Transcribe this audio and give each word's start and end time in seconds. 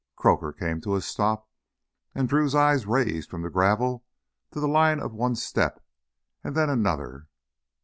Croaker 0.15 0.51
came 0.51 0.81
to 0.81 0.95
a 0.95 1.01
stop, 1.01 1.47
and 2.15 2.27
Drew's 2.27 2.55
eyes 2.55 2.87
raised 2.87 3.29
from 3.29 3.43
the 3.43 3.51
gravel 3.51 4.03
to 4.49 4.59
the 4.59 4.67
line 4.67 4.99
of 4.99 5.13
one 5.13 5.35
step 5.35 5.79
and 6.43 6.55
then 6.55 6.71
another. 6.71 7.27